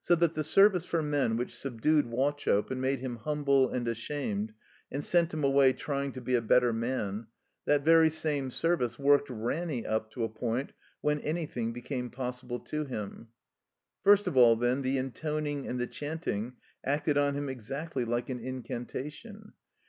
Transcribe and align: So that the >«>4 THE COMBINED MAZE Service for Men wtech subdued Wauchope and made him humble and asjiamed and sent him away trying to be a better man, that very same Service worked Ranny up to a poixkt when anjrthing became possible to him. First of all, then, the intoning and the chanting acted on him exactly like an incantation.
So 0.00 0.14
that 0.14 0.34
the 0.34 0.42
>«>4 0.42 0.44
THE 0.44 0.44
COMBINED 0.44 0.44
MAZE 0.44 0.54
Service 0.78 0.84
for 0.84 1.02
Men 1.02 1.38
wtech 1.38 1.50
subdued 1.50 2.06
Wauchope 2.06 2.70
and 2.70 2.80
made 2.80 3.00
him 3.00 3.16
humble 3.16 3.68
and 3.68 3.84
asjiamed 3.88 4.50
and 4.92 5.04
sent 5.04 5.34
him 5.34 5.42
away 5.42 5.72
trying 5.72 6.12
to 6.12 6.20
be 6.20 6.36
a 6.36 6.40
better 6.40 6.72
man, 6.72 7.26
that 7.64 7.84
very 7.84 8.08
same 8.08 8.52
Service 8.52 8.96
worked 8.96 9.28
Ranny 9.28 9.84
up 9.84 10.12
to 10.12 10.22
a 10.22 10.28
poixkt 10.28 10.70
when 11.00 11.18
anjrthing 11.18 11.74
became 11.74 12.10
possible 12.10 12.60
to 12.60 12.84
him. 12.84 13.26
First 14.04 14.28
of 14.28 14.36
all, 14.36 14.54
then, 14.54 14.82
the 14.82 14.98
intoning 14.98 15.66
and 15.66 15.80
the 15.80 15.88
chanting 15.88 16.52
acted 16.84 17.18
on 17.18 17.34
him 17.34 17.48
exactly 17.48 18.04
like 18.04 18.28
an 18.28 18.38
incantation. 18.38 19.54